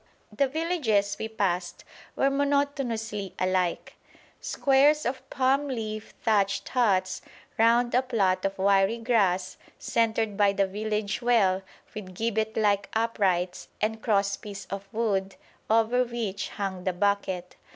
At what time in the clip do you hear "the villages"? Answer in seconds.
0.35-1.15